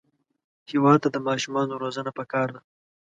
[0.71, 2.61] هېواد ته د ماشومانو روزنه پکار ده